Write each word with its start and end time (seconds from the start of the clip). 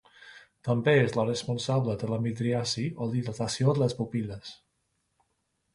També 0.67 0.95
és 1.01 1.13
la 1.17 1.25
responsable 1.27 1.97
de 2.05 2.09
la 2.13 2.19
midriasi 2.23 2.87
o 3.07 3.11
dilatació 3.13 3.77
de 3.79 3.85
les 3.87 3.97
pupil·les. 4.01 4.57